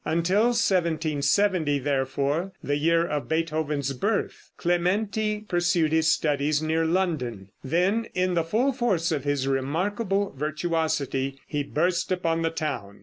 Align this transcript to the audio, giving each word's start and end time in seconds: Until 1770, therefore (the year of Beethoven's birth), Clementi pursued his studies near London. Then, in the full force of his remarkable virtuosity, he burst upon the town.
Until 0.03 0.45
1770, 0.45 1.77
therefore 1.77 2.53
(the 2.63 2.75
year 2.75 3.05
of 3.05 3.29
Beethoven's 3.29 3.93
birth), 3.93 4.49
Clementi 4.57 5.41
pursued 5.47 5.91
his 5.91 6.11
studies 6.11 6.59
near 6.59 6.85
London. 6.87 7.49
Then, 7.63 8.07
in 8.15 8.33
the 8.33 8.43
full 8.43 8.73
force 8.73 9.11
of 9.11 9.25
his 9.25 9.47
remarkable 9.47 10.31
virtuosity, 10.35 11.39
he 11.45 11.61
burst 11.61 12.11
upon 12.11 12.41
the 12.41 12.49
town. 12.49 12.99